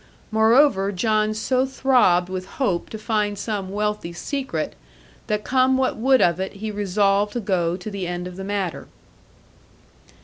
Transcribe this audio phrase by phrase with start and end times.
[0.31, 4.73] Moreover, John so throbbed with hope to find some wealthy secret,
[5.27, 8.43] that come what would of it he resolved to go to the end of the
[8.43, 8.87] matter.